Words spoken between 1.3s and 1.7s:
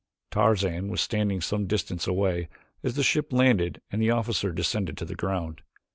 some